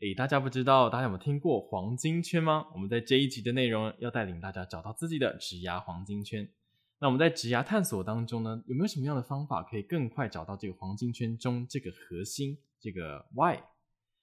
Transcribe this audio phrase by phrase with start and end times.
[0.00, 2.66] 诶，大家不知道大家有没有听过黄金圈吗？
[2.74, 6.48] 我们在这一集的内容要带领大家找到自己的职涯黄金圈。
[6.98, 13.62] 那我们在职涯探索当中呢，有没有什么样的方法可以更快找到这个黄金圈中这个核心，这个 Y？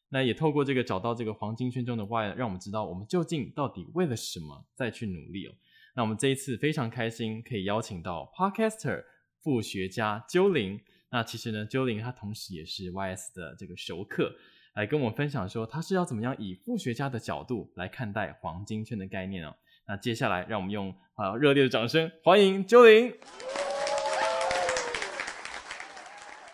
[0.10, 5.54] 那也透过这个找到这个黄金圈中的 Y，让我们知道我们究竟到底为了什么再去努力哦。
[5.96, 9.06] 那我们这一次非常开心可以邀请到 Podcaster
[9.40, 10.82] 副学家啾伶。
[11.10, 14.34] 那其实呢，啾伶他同时也是 YS 的这个熟客，
[14.74, 19.56] 来跟我们分享说他是要怎么样以副学家的角度来看待黄金圈的概念哦。
[19.88, 23.14] 那接下来让我们用啊热烈的掌声欢迎啾伶。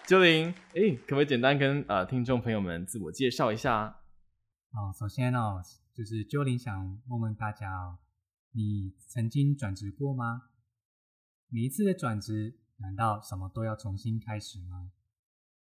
[0.06, 3.98] 啾伶，哎，可不可以简单跟呃听众朋友们自我介绍一下？
[4.72, 5.62] 哦，首先哦，
[5.94, 7.98] 就是啾伶想问问大家哦，
[8.54, 10.44] 你曾经转职过吗？
[11.50, 12.60] 每一次的转职。
[12.80, 14.92] 难道什么都要重新开始吗？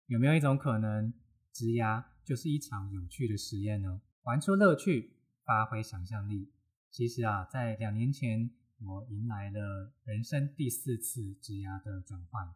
[0.08, 1.14] 有没有一种可能，
[1.56, 4.02] 植牙就是一场有趣的实验呢？
[4.24, 5.14] 玩出乐趣，
[5.46, 6.52] 发挥想象力。
[6.92, 12.54] 其实啊，在两年前，我迎来了人生第四次职涯的转换。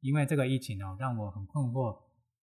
[0.00, 1.98] 因为这个疫情哦，让我很困惑。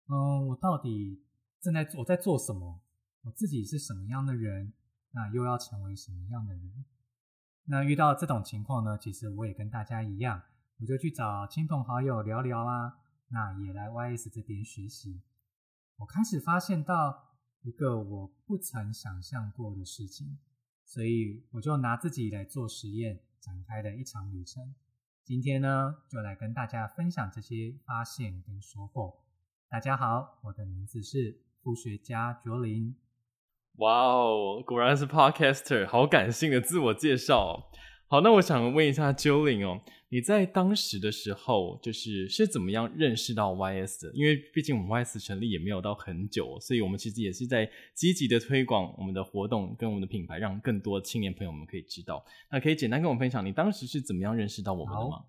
[0.09, 1.23] 嗯，我到底
[1.61, 2.81] 正在我在做什么？
[3.21, 4.73] 我自己是什么样的人？
[5.11, 6.83] 那又要成为什么样的人？
[7.63, 8.97] 那遇到这种情况呢？
[8.97, 10.41] 其实我也跟大家一样。
[10.79, 12.97] 我就去找亲朋好友聊聊啊，
[13.29, 15.21] 那也来 YS 这边学习。
[15.97, 20.37] 我开始发现到一个我不曾想象过的事情，
[20.85, 24.73] 所以我就拿自己来做实验，展开了一场旅程。
[25.23, 29.21] 今天呢，就来跟大家分享这些发现跟收获。
[29.69, 32.95] 大家好，我的名字是副学家卓林。
[33.77, 37.71] 哇哦，果然是 Podcaster，好感性的自我介绍。
[38.13, 44.11] 好，那我想问一下 Juling 哦，你在当时的时候，就是是怎么样认识到 YS 的？
[44.13, 52.23] 因为毕竟我们 YS 成立也没有到很久，所以我们其实也是在积极的推广我们的活动跟我们的品牌，让更多青年朋友们可以知道。
[52.51, 55.23] 那可以简单跟我们分享，你当时是怎么样认识到我们的吗？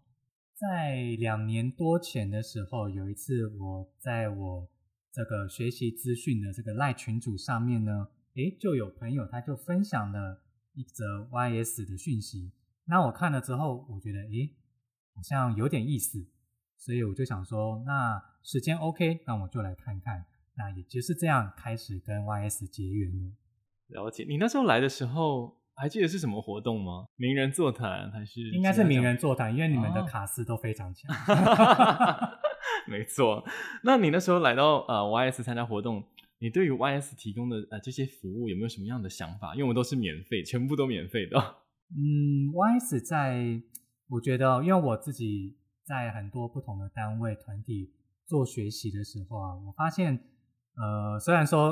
[0.54, 4.68] 在两年多前的时候，有一次我在我
[5.10, 10.42] 这个学习资讯的这个赖群组上面呢，诶，就有朋友他就分享了
[10.74, 12.52] 一则 YS 的讯息。
[12.86, 14.54] 那我看了之后，我觉得诶，
[15.14, 16.26] 好像有点意思，
[16.76, 20.24] 所以我就想说，那时间 OK，那我就来看看。
[20.56, 23.32] 那也就是这样开始跟 YS 结缘了。
[23.88, 27.06] 了解，你那时候来的时候，还记得是什么活动吗？
[27.16, 28.40] 名人座谈还是？
[28.50, 31.10] 应该是名人座谈，因为你们的卡司都非常强。
[31.16, 32.38] 哦、
[32.86, 33.44] 没错，
[33.82, 36.04] 那你那时候来到呃 YS 参加活动，
[36.38, 39.54] 你对于 YS 提供的呃这些服务有没有什么样的想法？
[39.54, 41.56] 因为我们都是免费，全部都免费的。
[41.96, 43.62] 嗯，YS 在，
[44.08, 47.92] 我觉得，因为我自己在很多不同的单位团体
[48.26, 50.18] 做学习的时候啊，我发现，
[50.74, 51.70] 呃，虽然说，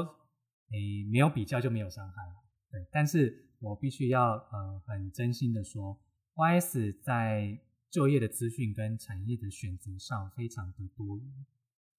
[0.71, 2.23] 诶，没有比较就没有伤害，
[2.71, 6.01] 对，但是我必须要，呃，很真心的说
[6.37, 7.59] ，YS 在
[7.91, 11.27] 就业的资讯跟产业的选择上非常的多元，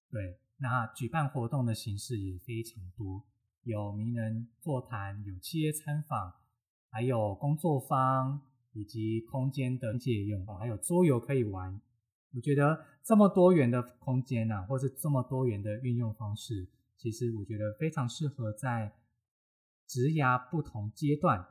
[0.09, 3.25] 对，那举办活动的形式也非常多，
[3.63, 6.35] 有名人座谈，有企业参访。
[6.93, 8.39] 还有工作坊，
[8.71, 11.81] 以及空间的借用，还有桌游可以玩。
[12.35, 18.93] 我觉得这么多元的空间啊，或是这么多元的运用方式，其实我觉得非常适合在
[19.87, 21.43] 职涯不同阶段，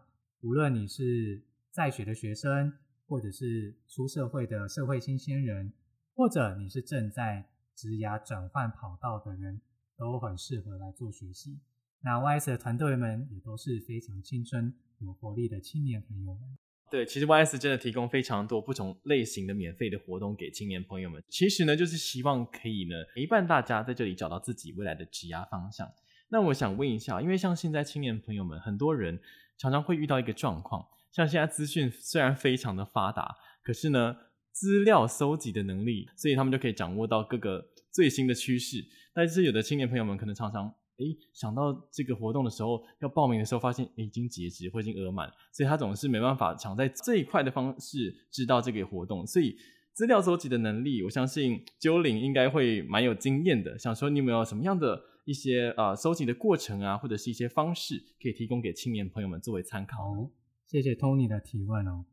[0.43, 2.73] 无论你是在学的学生，
[3.09, 5.73] 或者是出社会的社会新鲜人，
[6.15, 9.61] 或者你是正在职涯转换跑道的人，
[9.97, 11.59] 都很适合来做学习。
[12.05, 14.75] 那 YS 的团队们也都是非常青春。
[15.05, 16.41] 有活力的青年朋友们，
[16.89, 21.21] 对，其实 YS 真的提供非常多不同类型的免费的活动给青年朋友们。
[21.29, 25.93] 其实呢，就是希望可以呢陪伴大家在这里找到自己未来的职业方向。
[26.29, 29.21] 那我想问一下，因为像现在青年朋友们，很多人
[29.59, 33.35] 常常会遇到一个状况，像现在资讯虽然非常的发达，
[33.65, 34.17] 可是呢，
[34.53, 38.85] 资料搜集的能力，所以他们就可以掌握到各个最新的趋势。
[39.13, 40.73] 但是有的青年朋友们可能常常。
[40.99, 49.27] 诶，想到这个活动的时候，要报名的时候，发现已经截止或已经额满，所以他总是没办法抢在这一块的方式知道这个活动。
[49.27, 49.57] 所以
[49.93, 53.79] 资料搜集的能力，我相信啾伶应该会蛮有经验的。
[53.79, 60.13] 想说你有没有什么样的一些呃搜集的过程啊，或者是一些方式，可以提供给青年朋友们作为参考。
[60.13, 60.31] 哦，
[60.67, 62.05] 谢谢 Tony 的提问哦。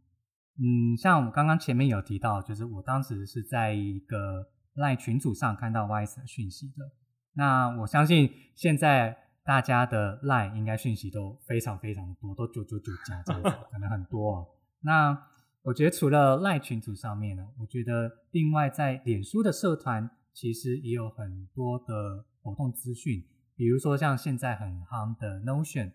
[0.57, 6.91] 嗯，像我刚刚前面有提到，就是我当时是在一个 LINE 群组上看到 YS 的讯息的。
[7.39, 14.47] 那我相信现在大家的 LINE 应该讯息都非常非常的多，都九九九加这个 可能很多哦。
[14.81, 15.17] 那
[15.61, 23.23] 我觉得除了 LINE 群组上面呢，我觉得另外在脸书的社团其实也有很多的活动资讯，
[23.55, 25.93] 比如说像现在很夯的 Notion，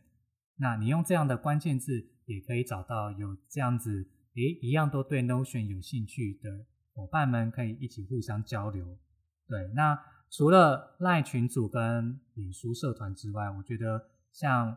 [0.57, 4.09] 那你用这样的关键字也可以找到有这样子。
[4.37, 8.99] 诶，一样都对 Notion 有兴趣的伙伴们可以一起互相交流。
[9.47, 9.97] 对，那
[10.37, 14.77] 除了赖群组跟脸书社团之外，我觉得像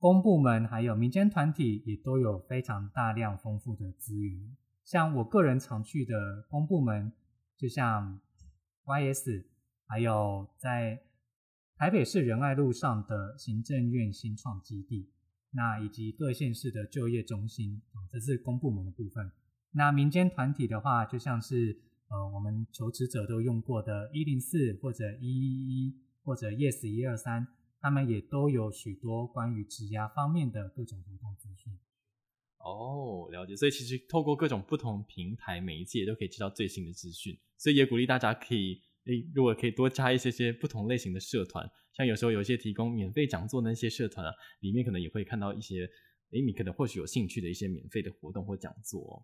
[0.00, 4.56] 公部门还有民间团体也都有非常大量丰富的资源。
[4.84, 7.12] 像我个人常去的公部门，
[7.56, 8.18] 就像
[8.84, 9.44] YS，
[9.86, 11.00] 还有在
[11.76, 15.08] 台北市仁爱路上的行政院新创基地。
[15.52, 19.30] 那以及各县市的就业中心，这是公部门的部分。
[19.70, 21.80] 那民间团体的话，就像是
[22.10, 27.46] 呃我们求职者都用过的一零四或者一一一或者 Yes 一二三，
[27.80, 31.72] 他们也都有许多关于职涯方面的各种活动资讯。
[32.58, 33.56] 哦，了解。
[33.56, 37.38] 所以其实透过各种不同平台媒介都可以知道最新的资讯。
[37.56, 41.68] 所以也鼓励大家可以，诶，如果可以多加一些些不同类型的社团。
[41.92, 45.88] 像有时候有一些提供免费讲座的那些社团啊，里面可能也会看到一些，
[46.32, 49.22] 诶，你可能或许有兴趣的一些免费的活动或讲座哦。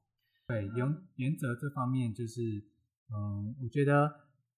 [0.49, 2.65] 对，原原则这方面就是，
[3.13, 4.13] 嗯，我觉得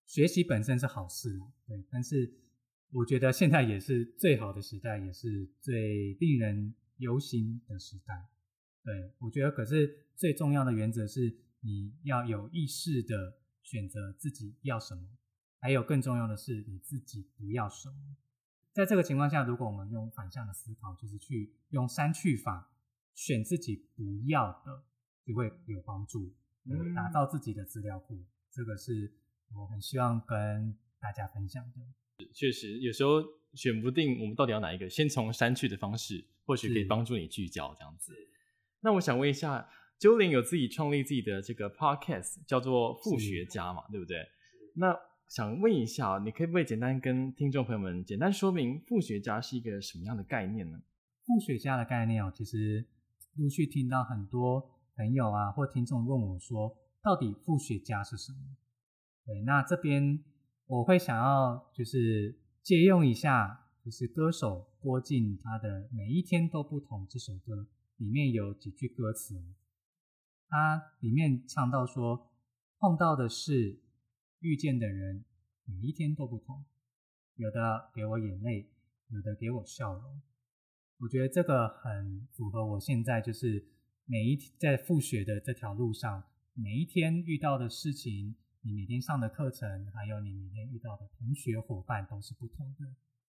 [0.06, 2.33] 学习本身是好事，对，但是
[2.91, 8.29] 我觉得现在也是最好的时代，也是最令人忧心的时代。
[8.83, 15.03] 对，我觉得，可是最重要的原则是你要有意识的选择自己要什么。
[15.61, 18.17] 还有更重要的是，你自己不要什么。
[18.73, 22.71] 在这个情况下，如果我们用反向的思考，就是去用删去法
[23.12, 24.85] 选自己不要的，
[25.27, 26.33] 就会有帮助，
[26.65, 28.25] 嗯，打造自己的资料库。
[28.50, 29.12] 这个是
[29.55, 32.27] 我很希望跟大家分享的。
[32.35, 33.23] 确实，有时候
[33.55, 38.12] 选不定我们到底要哪一个，先从删去的方式，或许可以帮助你聚焦这样子。
[38.81, 39.69] 那我想问一下
[39.99, 44.27] ，Jolin 有自己创立自己的这个 podcast，叫做复学家嘛，对不对？
[44.75, 44.97] 那
[45.29, 50.81] 想问一下，你可以不可以简单跟听众朋友们简单说明复学家是一个什么样的概念呢？
[51.27, 52.87] 复学家的概念哦，其实
[53.37, 56.77] 陆续听到很多朋友啊或听众问我说，
[57.08, 58.38] 到底复学家是什么？
[59.25, 60.22] 对，那这边
[60.66, 67.66] 我会想要就是借用一下，就是歌手郭静他的《每一天都不同》这首歌
[67.96, 69.43] 里面有几句歌词，
[70.50, 72.31] 他里面唱到说，
[72.78, 73.81] 碰到的是。
[74.40, 75.25] 遇见的人
[75.64, 76.64] 每一天都不同，
[77.34, 78.70] 有的给我眼泪，
[79.08, 80.22] 有的给我笑容。
[80.99, 83.66] 我觉得这个很符合我现在就是
[84.05, 86.22] 每一天在复学的这条路上，
[86.60, 92.84] 每一天遇到的事情，你每天上的课程，还有你每天遇到的同学伙伴都是不同的。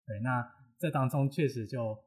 [0.06, 0.43] 对，那
[0.78, 2.02] 这当中确实就，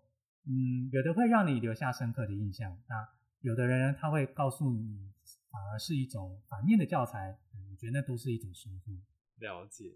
[0.48, 3.08] 嗯，有的会让你留下深刻的印象，那
[3.42, 5.14] 有的人他会告诉你，
[5.52, 7.38] 反而是一种反面的教材。
[7.70, 8.92] 我觉得那都是一种收获。
[9.38, 9.96] 了解，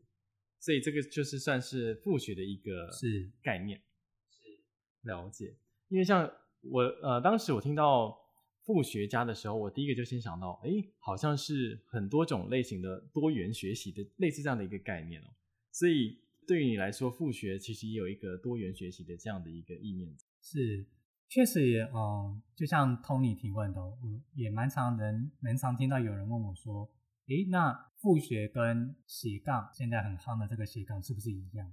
[0.59, 3.81] 所以这个就是算是复学的一个是概念。
[4.29, 4.43] 是，
[5.01, 5.57] 是了解，
[5.87, 6.31] 因为像
[6.61, 8.15] 我呃，当时我听到
[8.67, 10.69] 复学家的时候，我第一个就先想到，哎，
[10.99, 15.27] 好像是很多种类型的多元学习的类似这样的一个概念哦。
[15.71, 20.13] 所以对于你来说，复学其实也有一个多元学习的这样的一个意念。
[20.41, 20.85] 是，
[21.29, 26.91] 确实也，嗯，就像 Tony 提问的，我也蛮常人，蛮常听到有人问我说。
[27.27, 31.71] 诶，那复学跟斜杠现在很夯的这个斜杠是不是一样？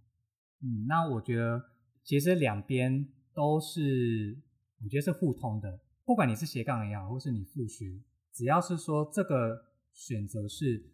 [0.61, 1.71] 嗯，那我觉得
[2.05, 4.37] 其实两边都是，
[4.83, 5.81] 我觉得是互通的。
[6.05, 8.01] 不管你是斜杠也好，或是你复学，
[8.33, 10.93] 只要是说这个选择是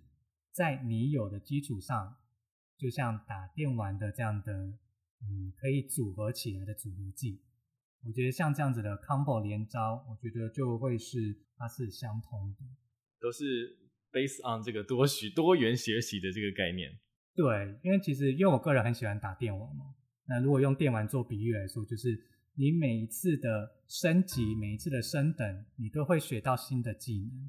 [0.53, 2.17] 在你有的基础上，
[2.77, 7.43] 就像打电玩的这样的，嗯，可以组合起来的组合技，
[8.05, 12.65] 我觉得像这样子的 combo 连招，我觉得就会是它是相通的，
[13.21, 13.79] 都是。
[14.13, 16.91] Based on 这个多学多元学习的这个概念，
[17.33, 19.95] 对，因为其实因为我个人很喜欢打电玩嘛，
[20.27, 22.21] 那如果用电玩做比喻来说，就是
[22.61, 27.49] 你每一次的升级，每一次的升等，你都会学到新的技能。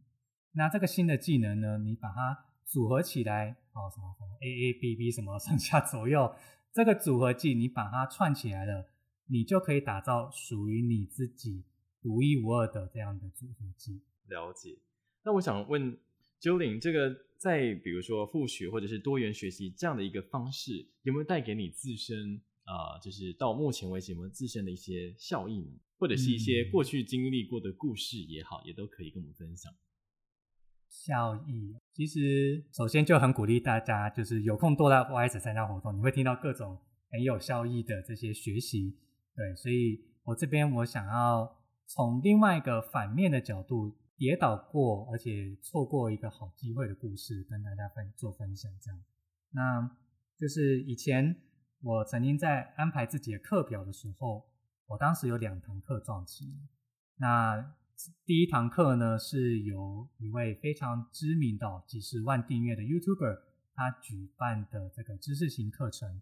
[0.53, 6.34] 那这个新的技能呢，你把它组合起来，哦，什么什么 A A B B 什么上下左右，
[6.72, 8.88] 这个组合技你把它串起来了，
[9.27, 11.65] 你就可以打造属于你自己
[12.01, 14.01] 独一无二的这样的组合技。
[14.27, 14.77] 了解。
[15.25, 15.98] 那我想问。
[16.41, 25.80] Jolin，这个在比如说复学或者是多元学习这样的一个方式，有没有带给你自身啊、呃，就是到目前为止我们自身的一些效益呢？
[25.98, 29.72] 或者是一些过去经历过的故事也好，嗯、也都可以跟我们分享。
[30.89, 36.77] 效益其实首先就很鼓励大家，就是有空多来 YS 参加活动，你会听到各种
[37.10, 38.98] 很有效益的这些学习。
[39.36, 43.98] 对，所以我这边我想要从另外一个反面的角度。
[44.18, 48.72] 跌倒过，而且错过一个好机会的故事，跟大家分做分享。
[48.80, 49.01] 这样，
[49.50, 49.98] 那
[50.38, 51.36] 就是以前
[51.84, 54.46] 我曾经在安排自己的课表的时候，
[54.86, 56.54] 我当时有两堂课撞期。
[57.18, 57.74] 那
[58.26, 63.40] 第一堂课呢，是由一位非常知名的几十万订阅的 YouTuber
[63.74, 66.22] 他举办的这个知识型课程。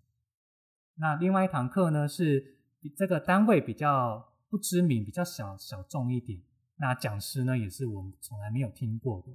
[0.96, 2.58] 那另外一堂课呢，是
[2.96, 6.42] 这个单位比较不知名，比较小小众一点。
[6.78, 9.28] 那讲师呢，也是我们从来没有听过的，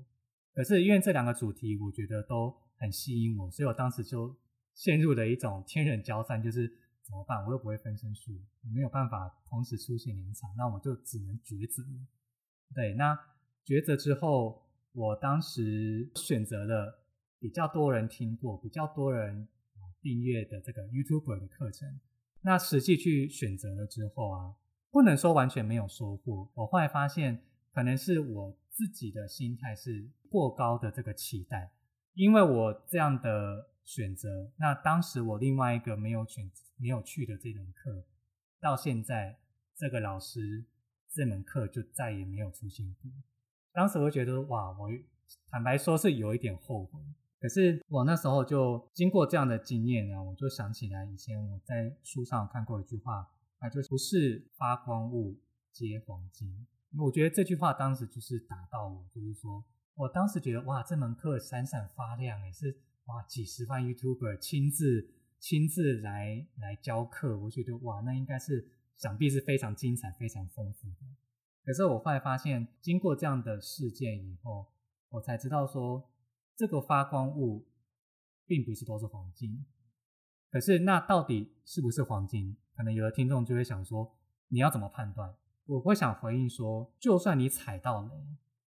[0.55, 4.35] 可是因为这两个主题，我觉得都很吸引我，所以我当时就
[4.75, 6.69] 陷入了一种天人交战，就是
[7.03, 7.45] 怎么办？
[7.47, 8.33] 我又不会分身术，
[8.73, 11.83] 没有办法同时出现两场，那我就只能抉择。
[12.75, 13.19] 对，那
[13.65, 14.63] 抉择之后，
[14.93, 17.05] 我当时选择了
[17.39, 19.49] 比较多人听过、比较多人
[20.01, 22.01] 订阅的这个 YouTube 的课程。
[22.43, 24.55] 那实际去选择了之后啊。
[24.91, 26.49] 不能说完全没有收获。
[26.55, 31.69] 我后来发现，可能是我自己的心态是过高的这个期待，
[32.13, 38.05] 因为我这样的选择，那当时我另外一个没有选没有去的这门课，
[38.61, 39.39] 到现在
[39.77, 40.65] 这个老师
[41.11, 43.11] 这门课就再也没有出现过。
[43.73, 44.89] 当时我觉得哇，我
[45.49, 47.01] 坦白说是有一点后悔。
[47.41, 53.31] 可是我那时候就经过这样的经验呢，我就想起来以前我在书上看过一句话。
[53.61, 55.41] 那就不是发光物
[55.73, 56.67] 皆黄金。
[56.99, 59.65] 我觉得这句话当时就是打到我，就是说
[59.95, 62.77] 我当时觉得哇，这门课闪闪发亮，也是
[63.07, 71.07] 哇，几十万 YouTuber 亲自亲自来来教课，我觉得哇，那应该是想必是非常精彩、非常丰富的。
[71.65, 74.67] 可是我后来发现，经过这样的事件以后，
[75.11, 76.11] 我才知道说，
[76.57, 77.67] 这个发光物
[78.47, 79.65] 并不是都是黄金。
[80.51, 82.57] 可是那到底是不是黄金？
[82.77, 84.17] 可能有的听众就会想说，
[84.49, 85.35] 你要怎么判断？
[85.67, 88.11] 我会想回应说，就算你踩到雷，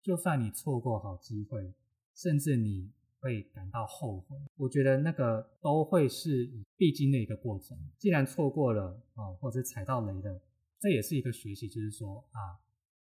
[0.02, 1.74] 就算你错过好机会，
[2.14, 7.76] 甚至你会感到后悔，我觉得那个都会是必经的一个过程。
[7.98, 10.40] 既然错过了啊，或者踩到雷了，
[10.78, 12.58] 这也是一个学习，就是说啊，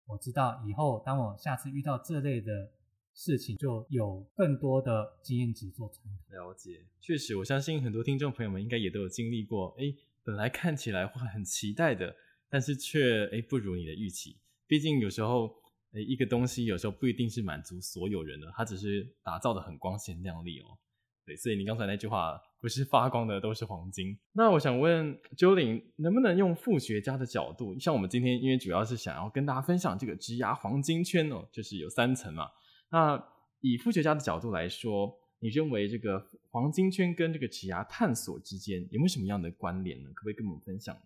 [0.07, 2.73] 我知道以后当我下次遇到这类的
[3.15, 6.35] 事情，就有更多的经验值做参考。
[6.35, 12.15] 了解，确实，我相信很多听众朋友们应该也都有经历过，诶本来看起来会很期待的，
[12.49, 14.37] 但是却诶不如你的预期。
[14.67, 15.55] 毕竟有时候
[15.93, 20.79] 一个东西有时候不一定是满足所有人的，它只是打造的很光鲜亮丽哦。
[21.25, 24.19] 对，所以你刚才那句话不是发光的都是黄金。
[24.33, 32.49] 那我想问 Jolin，能不能用复学家的角度，像我们今天因为主要是想要跟大家分享这个职涯黄金圈哦，就是有三层嘛。
[32.91, 33.23] 那
[33.61, 35.19] 以复学家的角度来说。
[35.43, 40.11] 你认为这个黄金圈跟这个职涯探索之间有没有什么样的关联呢？
[40.13, 41.01] 可不可以跟我们分享呢？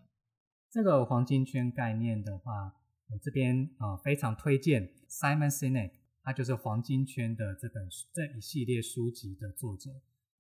[0.73, 2.75] 这个黄金圈概念的话，
[3.09, 5.93] 我这边啊、呃、非常推荐 Simon Sinek，
[6.23, 9.91] 他就是黄金圈的这本这一系列书籍的作者。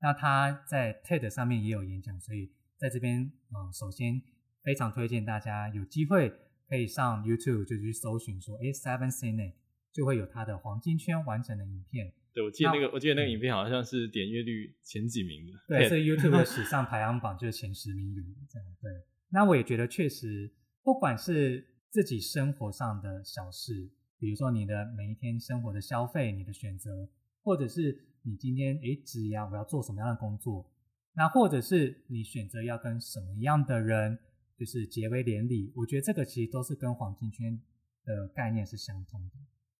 [0.00, 4.20] 那他在 TED 上面也有演讲，所以在这边啊、呃，首先
[4.62, 6.32] 非常推荐大家有机会
[6.68, 9.54] 可以上 YouTube 就去搜寻说，哎，Simon Sinek
[9.92, 12.12] 就会有他的黄金圈完整的影片。
[12.34, 15.52] 对，我记得那个，我记得那个影片好像是点阅率前几名的。
[15.68, 18.68] 对，是 YouTube 的史上排行榜就是前十名有这样。
[18.82, 18.90] 对，
[19.30, 20.52] 那我也觉得确实，
[20.82, 27.08] 不管是自己生活上的小事，比如说你的每一天生活的消费、你的选择，
[27.44, 30.68] 或者是你今天诶职业我要做什么样的工作，
[31.12, 34.18] 那或者是你选择要跟什么样的人
[34.58, 37.62] 就是结为连理，我觉得这个其实都是跟黄金圈
[38.04, 39.36] 的概念是相通的。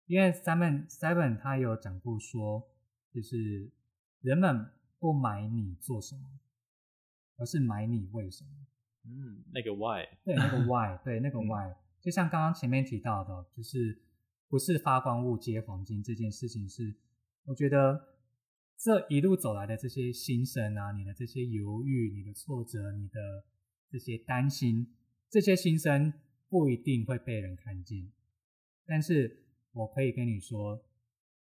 [0.06, 2.64] 因为 Simon Seven 他有讲过说，
[3.12, 3.68] 就是
[4.20, 6.22] 人们不买你做什么，
[7.38, 8.50] 而是买你为什么。
[9.04, 14.02] 嗯，那个 Why，对，那个 Why，对，那个 Why， 嗯，就像刚刚前面提到的，就是
[14.48, 16.96] 不是发光物皆黄金这件事情是，是
[17.46, 18.18] 我觉得
[18.78, 23.44] 这一路走来的这些心声啊，你的这些犹豫，你的挫折，你的
[23.90, 24.94] 这些担心，
[25.30, 26.12] 这些心声
[26.50, 28.12] 不一定会被人看见，
[28.84, 29.40] 但是。
[29.76, 30.86] 我可以跟你说，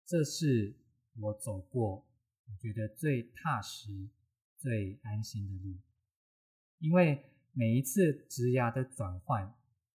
[0.05, 0.77] 这是
[1.19, 2.07] 我走过
[2.45, 4.11] 我觉得最踏实、
[4.59, 5.79] 最安心的路。
[6.79, 7.25] 因为
[7.55, 9.51] 每一次职涯的转换，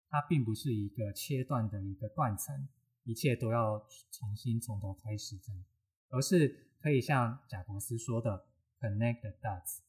[0.10, 2.68] 它并不是一个切断的一个断层，
[3.04, 5.64] 一切都要重新从头开始这样，
[6.10, 8.46] 而是可以像贾伯斯说的
[8.80, 9.80] “connect the dots”。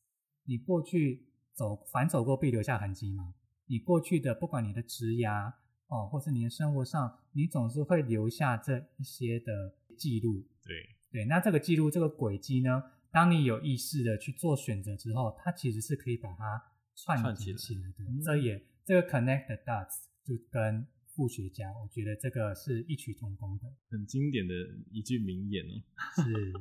[0.45, 3.35] 你过去走反走过必留下痕迹嘛？
[3.67, 5.53] 你过去的不管你的职涯
[5.87, 10.45] 哦，或是你的生活上，你总是会留下这一些的记录。
[10.65, 16.63] 对对，那这个记录这个轨迹呢，当你有意识的去做选择之后，它其实是可以把它
[16.95, 18.05] 串起起来的。
[18.25, 24.55] 这也这个 “connect the dots” 就跟复学家，我觉得这个是异曲同工的，很经典的
[24.93, 25.83] 一句名言哦。
[26.23, 26.53] 是。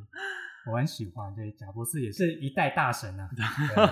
[0.69, 3.29] 我很喜欢，对，贾博士也是一代大神啊。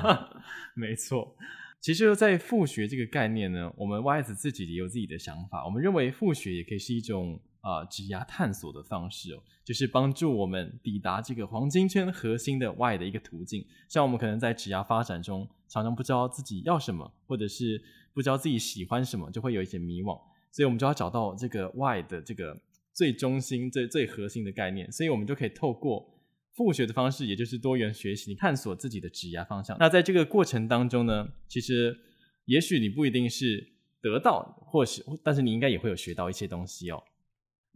[0.75, 1.35] 没错，
[1.79, 5.63] 其实，在复学这个概念呢，我们 YS 自己也有自己的想法。
[5.65, 13.65] 我们认为复学也可以是一种啊指压探索的方式哦，就是帮助我们抵达这个黄金圈核心的 Y 的一个途径。
[13.87, 17.81] 像我们可能在指压发展中，常常不知道自己要什么，或者是
[18.13, 20.19] 不知道自己喜欢什么，就会有一些迷惘。
[20.51, 22.57] 所以我们就要找到这个 Y 的这个
[22.93, 24.91] 最中心、最最核心的概念。
[24.91, 26.07] 所以我们就可以透过
[26.53, 29.77] 复学的方式，也就是多元学习，探索自己的指压方向。
[29.79, 31.95] 那在这个过程当中呢，其实
[32.45, 37.03] 也许你不一定是得到，或是，但是你应该也会有学到一些东西哦。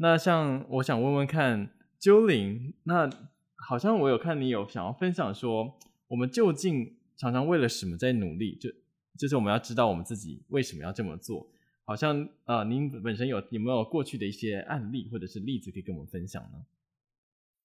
[0.01, 3.07] 那像我想问问看，Jolin，那
[3.53, 5.77] 好像我有看你有想要分享说，
[6.07, 8.55] 我们究竟常常为了什么在努力？
[8.55, 8.67] 就
[9.15, 11.47] 就是我们要知道我们自己为什么要这么做。
[11.83, 16.65] 好像啊、呃，您本身有有没有过去的一些案例或者是例子可以跟我们分享呢？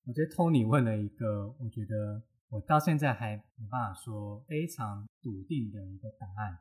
[0.04, 6.58] 我觉得 Tony 问了一个，我觉得我到现在还没办法说非常笃定的一个答案。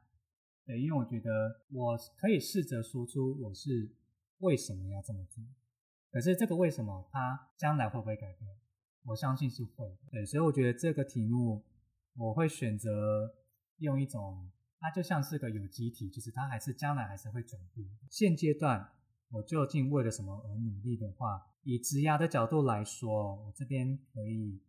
[0.66, 3.90] 对，因为我觉得我可以试着说出我是
[4.38, 5.44] 为什么要这么做，
[6.16, 8.50] 可是这个为什么它将来会不会改变？
[9.04, 9.86] 我相信是会。
[10.10, 11.62] 对，所以我觉得这个题目
[12.16, 13.36] 我会选择
[13.80, 17.86] 用一种，它就像是个有机体，就是它还是将来还是会转变。
[18.10, 18.90] 现阶段。
[19.32, 24.62] 我究竟为了什么而努力的话，以职涯的角度来说，我这边可以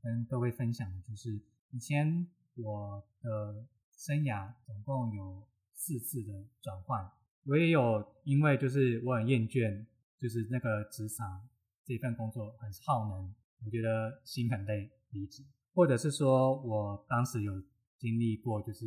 [0.00, 2.24] 跟各位分享的就是，以前
[2.54, 7.10] 我的生涯总共有四次的转换，
[7.46, 9.84] 我也有因为就是我很厌倦，
[10.20, 11.48] 就是那个职场
[11.84, 17.52] 这份工作很耗能，我觉得心很累离职，或者是说我当时有
[17.98, 18.86] 经历过就是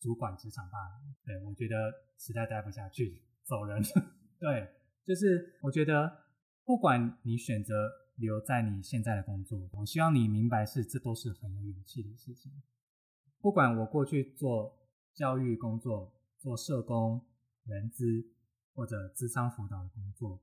[0.00, 3.82] 主管职场霸凌，对，我觉得实在待不下去，走人。
[4.38, 4.68] 对，
[5.04, 6.24] 就是我觉得，
[6.64, 12.52] 不管你选择留在你现在的工作，我希望你明白是这都是很有勇气的事情。
[13.40, 14.76] 不管我过去做
[15.14, 17.24] 教育工作、做社工、
[17.64, 18.04] 人资
[18.76, 20.40] 或者智商辅导的工作，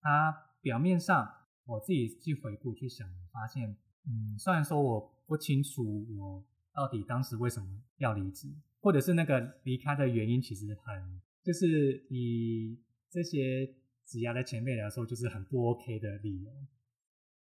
[0.00, 1.30] 它表面上
[1.66, 8.48] 我自己去回顾去想，发现，嗯，虽然说我不清楚我到底当时为什么要离职，
[8.80, 12.80] 或者是那个离开的原因，其实很就是以。
[13.10, 13.64] 这些
[14.04, 16.50] 职涯的前辈来说，就是很不 OK 的理由。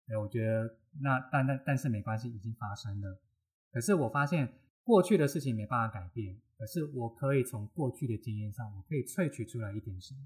[0.06, 3.22] 对，我觉得那但但但是没关系，已经发生了。
[3.72, 4.52] 可是我发现
[4.84, 10.22] 过去的事情没办法改变，可是我可以从过去的经验上，我可以萃取出来一点什么。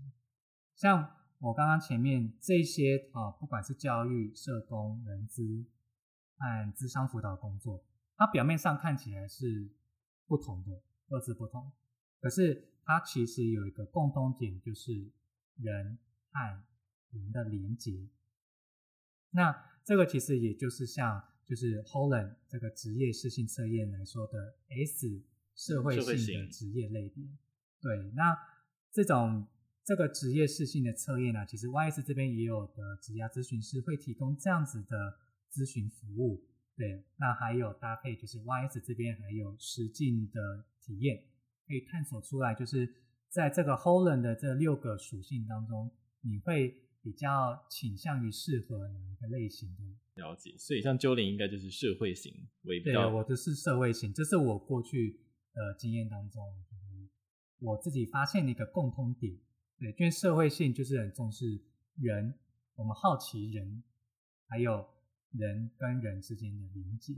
[0.76, 5.66] 像我刚刚前面这些啊，不管是教育、社工、人资
[6.36, 7.82] 和咨商辅导工作，
[8.18, 9.72] 它表面上看起来是
[10.28, 11.72] 不同的，各自不同。
[12.20, 15.10] 可是它其实有一个共通点，就是。
[15.58, 15.98] 人
[16.34, 16.64] 和
[17.12, 18.10] 人的连接，
[19.30, 25.24] 那这个其实也就是像就是 Holland 这个职业适性测验来说的 S
[25.56, 27.24] 社会性的职业类别。
[27.82, 28.38] 对，那
[28.92, 29.48] 这种
[29.84, 35.18] 这个职业适性的测验呢，其实 YS 这边也有的职业咨询师会提供这样子的
[35.52, 36.44] 咨询服务。
[36.76, 41.24] 对，那还有搭配就是 YS 这边还有实境的体验，
[41.68, 42.94] 可以探索出来就是。
[43.28, 45.92] 在这个 Holland 的这六个属性当中，
[46.22, 49.84] 你会比较倾向于适合哪一个类型的？
[50.24, 53.10] 了解，所以像 Jolin 应该就是社会型为比较。
[53.10, 55.20] 对，我就是社会型，这是我过去
[55.56, 56.44] 的经验当中，
[57.60, 59.36] 我自己发现的一个共通点。
[59.80, 61.60] 对，因为社会性就是很重视
[61.96, 62.38] 人，
[62.76, 63.82] 我们好奇人，
[64.48, 64.86] 还有
[65.32, 67.16] 人跟人之间的连接。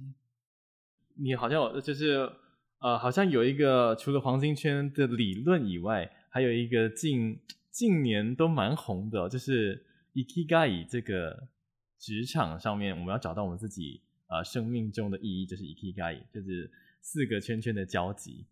[1.15, 2.31] 你好像就是。
[2.79, 11.49] 呃，好像有一个除了黄金圈的理论以外，还有一个近近年都蛮红的，就是 Ikigai 这个
[11.97, 16.69] 职场上面，我们要找到我们自己呃生命中的意义，就是 Ikigai，就是
[17.01, 18.45] 四个圈圈的交集，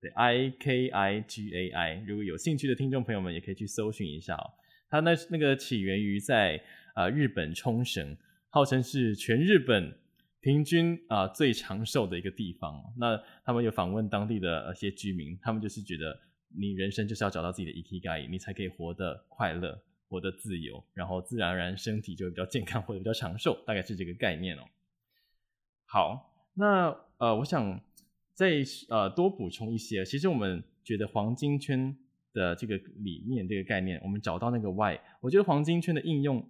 [0.00, 2.04] 对，I K I G A I。
[2.06, 4.50] 如果有兴趣的听众朋友们，也可以去搜寻一下哦。
[4.88, 6.62] 它那那个起源于在
[6.94, 8.16] 呃日本冲绳，
[8.48, 9.96] 号称是全日本。
[10.44, 24.64] 平均啊、最长寿的一个地方，那他们有访问当地的一些居民，他们就是觉得你人生就是要找到自己的 Ikigai，你才可以活得快乐，活得自由，然后自然而然身体就比较健康，活得比较长寿，大概是这个概念哦。
[25.84, 27.80] 好，那呃，我想
[28.34, 30.04] 再呃多补充一些。
[30.04, 31.96] 其实我们觉得黄金圈
[32.32, 36.44] 的这个理念这个概念，我们找到那个 why，我觉得黄金圈的应用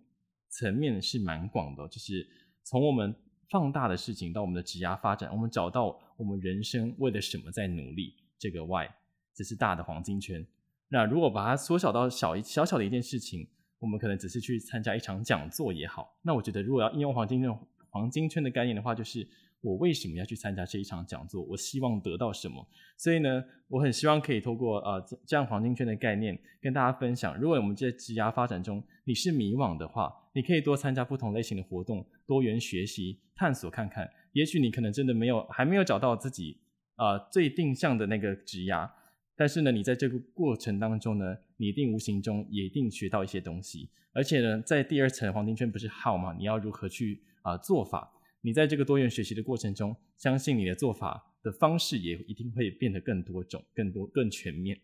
[0.49, 2.27] 层面是蛮广的，就是
[2.63, 3.15] 从我们
[3.51, 8.87] 放大的事情到我们的职涯发展，我们找到我们人生为了什么在努力，这个 why，
[9.35, 10.47] 这是大的黄金圈。
[10.89, 16.17] 那如果把它缩小到小一小小的一件事情，我们可能只是去参加一场讲座也好。
[16.23, 17.59] 那我觉得如果要应用黄金圈。
[17.95, 19.29] 黄金圈的概念的话，就是
[19.63, 21.41] 我为什么要去参加这一场讲座？
[21.45, 22.67] 我希望得到什么？
[22.99, 27.39] 所以呢，我很希望可以透过呃这样黄金圈的概念跟大家分享。
[27.41, 34.11] 如果我们在职涯发展中你是迷惘的话，你可以多参加不同类型的活动，多元学习、探索看看。
[34.33, 36.59] 也许你可能真的没有还没有找到自己
[36.97, 38.91] 呃最定向的那个职涯，
[39.37, 43.89] 但是呢，你在这个过程当中呢，你一定无形中也一定学到一些东西。
[44.13, 46.35] 而且呢，在第二层黄金圈不是号吗？
[46.37, 47.23] 你要如何去？
[47.43, 48.09] 啊，做法，
[48.43, 54.79] 你在这个多元学习的过程中，相信你的做法的方式也一定会变得更多种、更多、更全面。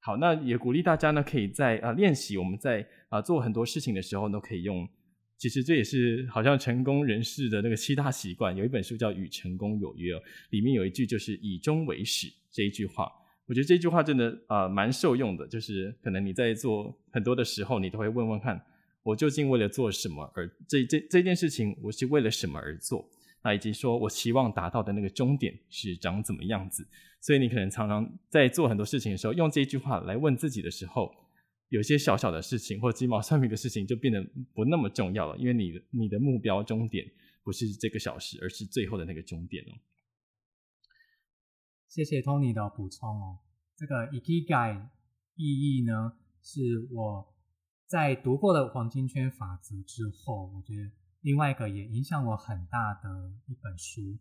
[0.00, 4.88] 好，那也鼓励大家呢，可以在啊练习，我们在啊做很多事情的时候都可以用。
[5.36, 10.14] 其实这也是好像成功人士的那个七大习惯，有一本书叫《与成功有约》，
[10.50, 13.08] 里面有一句就是“以终为始”这一句话。
[13.46, 18.60] 我觉得这句话真的啊蛮受用的，就是可能你在做很多的时候，你都会问问看。
[19.08, 23.08] 我究竟为了做什么而这这这件事情，我是为了什么而做？
[23.42, 26.86] 那以及说我期望达到的那个终点是长怎么样子？
[27.18, 31.10] 所以你可能常常在做很多事情的时候，用这句话来问自己的时候，
[31.70, 37.10] 有些小小的事情或鸡毛蒜皮的事情就变得不那么重要了，因为你的你的目标终点
[37.42, 39.72] 不是这个小时，而是最后的那个终点哦。
[41.88, 43.38] 谢谢 Tony 的补充哦。
[43.74, 44.90] 这个 i k i g a
[45.36, 47.37] 意义呢，是我。
[47.88, 50.90] 在读过了黄金圈法则之后，我觉得
[51.22, 54.18] 另外一个也影响我很大的一本书。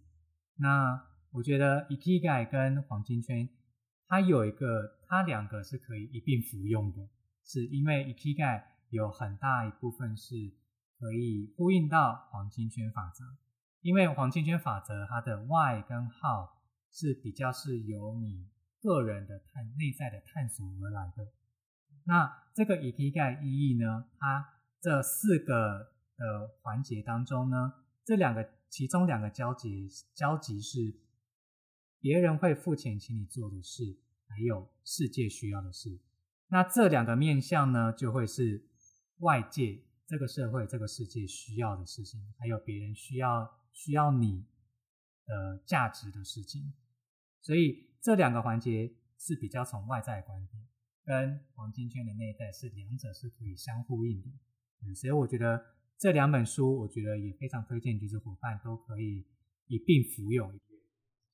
[0.55, 3.49] 那我觉得 Ikigai 跟黄金圈，
[4.07, 7.09] 它有一个，它两个是可以一并服用的，
[7.43, 10.33] 是因为 Ikigai 有很大一部分是
[10.97, 13.25] 可以呼应到黄金圈法则，
[13.81, 16.47] 因为黄金圈法则它的 Why 跟 How
[16.89, 18.47] 是比较是由你
[18.79, 21.27] 个人的探内在的探索而来的。
[22.07, 24.05] 那这个 Ikigai 意义呢？
[24.17, 24.47] 它
[24.79, 27.73] 这四个的环节当中呢，
[28.05, 30.79] 这两个其中两个交集交集是
[31.99, 35.99] 别人会付钱请你做的事，还有世界需要的事。
[36.47, 38.65] 那这两个面向呢，就会是
[39.17, 44.45] 外界这个社会这个世界需要的事情，还有别人需要需要你
[45.25, 46.73] 的价值的事情。
[47.41, 50.63] 所以这两个环节是比较从外在观点。
[51.07, 54.27] 跟黄金圈的内在是两者是可以相呼应的，
[54.83, 55.63] 嗯，所以我觉得
[55.97, 59.23] 这两本书，我觉得也非常推荐，就是伙伴都可以
[59.67, 60.53] 一并服用。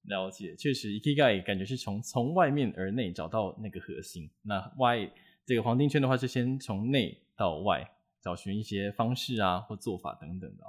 [0.04, 4.30] 了解，确实，Ikigai 感觉是从从外面而内找到那个核心。
[4.44, 5.10] 那 Why
[5.44, 7.84] 这个黄金圈的话，是先从内到外
[8.22, 10.64] 找寻一些方式啊或做法等等的。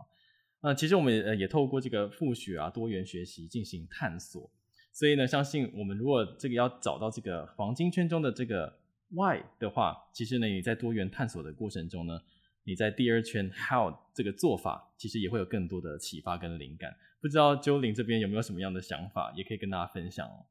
[0.63, 4.51] 那其实我们也也透过这个复学啊多元学习进行探索，
[4.95, 8.83] 所以呢，相信我们如果这个要找到这个黄金圈中的这个。
[9.15, 12.21] Why 的话，其实呢，你在多元探索的过程中呢，
[12.65, 16.95] 你在第二圈 How 这个做法，其实也会有更多的启发跟灵感。
[17.21, 20.47] 不知道 Jolin 这边有没有什么样的想法，也可以跟大家分享哦。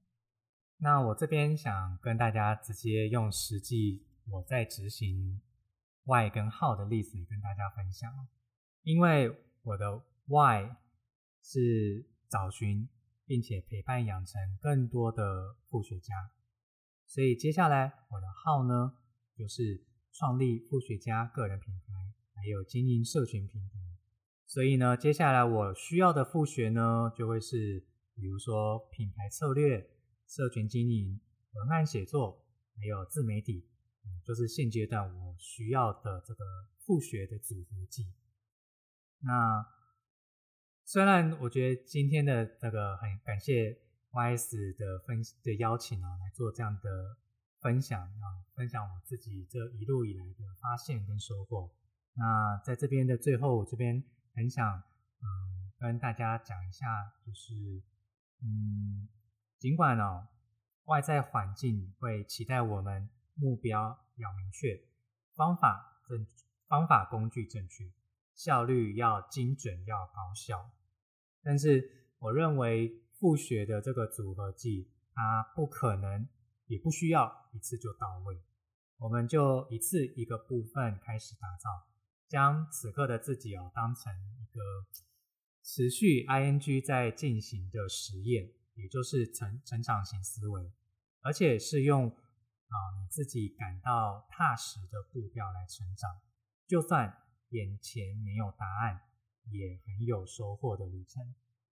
[0.77, 5.41] 那我这边想跟大家直接用实际我在执行
[6.05, 8.11] Why 跟 How 的例子跟大家分享，
[8.83, 9.29] 因为
[9.63, 10.75] 我的 Why
[11.43, 12.87] 是找寻
[13.25, 16.13] 并且陪伴养成更多的复学家。
[17.05, 18.93] 所以接下来我的号呢，
[19.37, 21.93] 就是创立复学家个人品牌，
[22.33, 23.79] 还有经营社群平台。
[24.47, 27.85] 所以呢，接下来我需要的复学呢，就会是
[28.15, 29.87] 比如说品牌策略、
[30.27, 31.19] 社群经营、
[31.53, 32.43] 文案写作，
[32.75, 33.67] 还有自媒体，
[34.25, 36.43] 就是现阶段我需要的这个
[36.79, 38.11] 复学的组合技。
[39.19, 39.63] 那
[40.83, 43.82] 虽然我觉得今天的这个很感谢。
[44.13, 47.17] YS 的分的邀请啊，来做这样的
[47.61, 51.73] 分享啊，分享我自己这一路以来的发现跟收获。
[52.13, 54.03] 那在这边的最后，我这边
[54.35, 55.25] 很想嗯
[55.79, 56.85] 跟大家讲一下，
[57.25, 57.55] 就是
[58.43, 59.09] 嗯，
[59.57, 60.27] 尽管哦
[60.85, 64.79] 外在环境会期待我们目标要明确，
[65.33, 66.23] 方法正
[66.67, 67.91] 方法工具正确，
[68.35, 70.69] 效率要精准要高效，
[71.41, 72.99] 但是我认为。
[73.23, 76.27] 复学的这个组合技，它不可能，
[76.65, 78.37] 也不需要一次就到位。
[78.97, 81.69] 我们就一次一个部分开始打造，
[82.27, 84.59] 将此刻的自己哦当成一个
[85.63, 90.73] 持续 ing 在进行的实验，也就是成成长型思维，
[91.21, 96.19] 而且是用啊你自己感到踏实的步调来成长，
[96.67, 98.99] 就算眼前没有答案，
[99.49, 101.33] 也很有收获的旅程。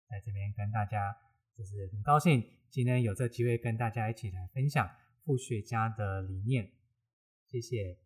[0.10, 1.16] 在这边跟大家
[1.58, 4.90] 就是很高兴今天有这机会跟大家一起来分享
[5.24, 6.70] 复学家的理念，
[7.48, 7.98] 谢谢。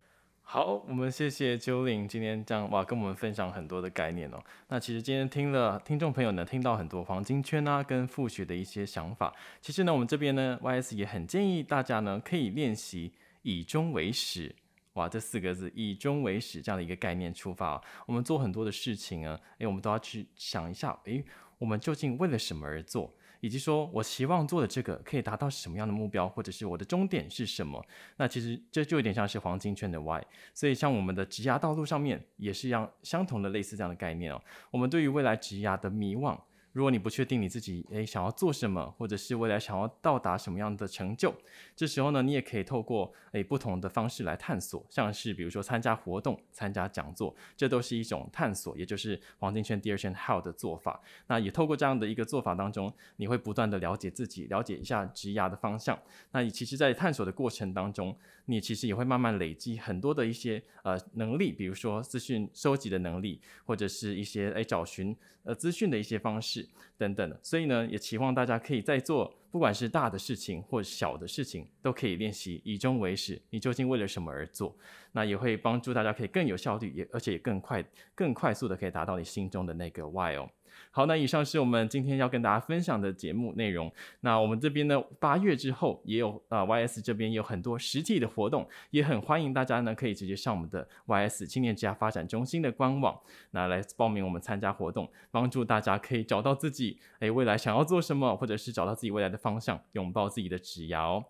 [0.42, 4.40] 好，我们谢谢 Jolin 今天这样哇，跟我们分享很多的概念哦。
[4.68, 9.36] 那其实今天听了听众朋友呢，听到很多黄金圈啊跟复学的一些想法。
[9.62, 14.56] 其实呢，我们这边呢，YS 也很建议大家呢，可以练习以终为始。
[14.94, 21.24] 哇，这四个字以终为始这样的一个概念出发，我们做很多的事情啊，诶，我们都要去想一下，诶，
[21.58, 23.14] 我们究竟为了什么而做？
[23.40, 27.84] 以及说，我希望做的这个可以达到什么样的目标，或者是我的终点是什么？
[28.18, 30.22] 那其实这就有点像是黄金圈的 Why。
[30.54, 34.42] 所以，像我们的职涯道路上面也是一样，相同的类似这样的概念哦。
[34.72, 36.38] 我们对于未来职涯的迷惘。
[36.72, 41.34] 如果你不确定你自己诶想要做什么，或者是未来想要到达什么样的成就，
[41.76, 51.02] 这时候呢，你也可以透过诶不同的方式来探索，像是比如说参加活动、参加讲座，这都是一种探索，也就是黄金圈第二圈 How 的做法。
[51.28, 56.00] 那也透过这样的一个做法当中，你会不断的了解自己，了解一下职涯的方向。
[56.32, 58.16] 那你其实，在探索的过程当中，
[58.50, 67.40] 你其实也会慢慢累积很多的一些呃能力，比如说资讯收集的能力，或者是一些诶找寻呃资讯的一些方式等等的。
[67.44, 73.40] 所以呢，也期望大家可以在做不管是大的事情或小的事情，都可以练习以终为始。
[73.52, 74.76] 你究竟为了什么而做？
[75.12, 77.84] 那也会帮助大家可以更有效率，也而且也更快、
[78.16, 80.50] 更快速的可以达到你心中的那个 why 哦。
[80.92, 83.92] 好，那以上是我们今天要跟大家分享的节目内容。
[84.22, 93.18] 那我们这边呢，八月之后也有啊、YS 这边也有很多实体的活动，也很欢迎大家呢可以直接上我们的 YS 青年职涯发展中心的官网，
[93.52, 101.24] 那来报名我们参加活动，帮助大家可以找到自己诶未来想要做什么，或者是找到自己未来的方向，拥抱自己的职涯哦。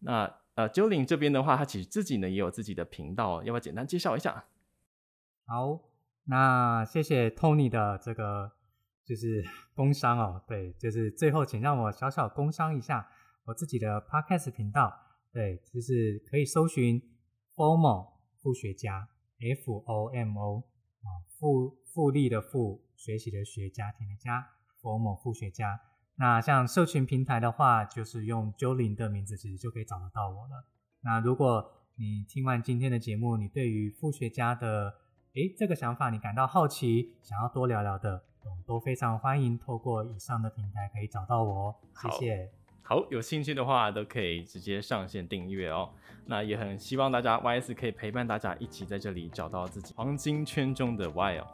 [0.00, 4.46] 那呃 Jolin 这边的话，他其实自己呢也有自己的频道，要不要简单介绍一下？
[5.46, 5.78] 好，
[6.24, 8.52] 那谢谢 Tony 的这个。
[9.04, 13.08] 就是 工商哦，对，就是最后请让我小小工商一下
[13.44, 14.92] 我自己的 podcast 频道，
[15.32, 17.00] 对，就是可以搜寻
[17.54, 18.12] FOMO
[18.42, 19.08] 富学家
[19.40, 20.64] F O M O
[21.02, 24.46] 啊，复复利的复，学习的学，家庭的家
[24.80, 25.80] ，FOMO 富学家。
[26.16, 30.64] 那像社群平台的话，就是用 Jolin 的名字，其实就可以找得到我了。
[31.02, 34.94] 那如果你听完今天的节目，你对于富学家的
[35.34, 38.24] 诶这个想法你感到好奇，想要多聊聊的。
[38.66, 42.50] 都非常欢迎透过以上的平台可以找到我哦，谢谢。
[42.82, 45.88] 好，有兴趣的话都可以直接上线订阅哦。
[46.26, 51.46] 那也很希望大家 YS 可以陪伴大家一起在这里找到自己黄金圈中的 Why 哦。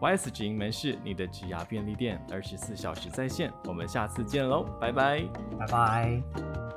[0.00, 3.52] YS 职营门市，你的职牙便利店，二十四小时在线。
[3.64, 5.22] 我们下次见喽，拜拜，
[5.58, 6.67] 拜拜。